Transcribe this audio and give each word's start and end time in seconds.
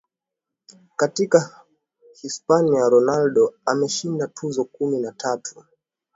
Katika 0.95 1.61
Hispania 2.21 2.89
Ronaldo 2.89 3.53
ameshinda 3.65 4.27
tuzo 4.27 4.63
kumi 4.63 4.99
na 4.99 5.11
tatu 5.11 5.63